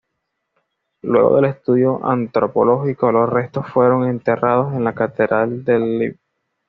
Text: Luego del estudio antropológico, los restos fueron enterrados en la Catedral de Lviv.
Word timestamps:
Luego 1.03 1.35
del 1.35 1.45
estudio 1.45 2.03
antropológico, 2.03 3.11
los 3.11 3.29
restos 3.29 3.67
fueron 3.71 4.09
enterrados 4.09 4.73
en 4.73 4.83
la 4.83 4.95
Catedral 4.95 5.63
de 5.63 5.77
Lviv. 5.79 6.17